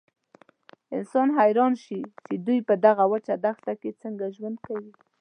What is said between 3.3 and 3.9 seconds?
دښته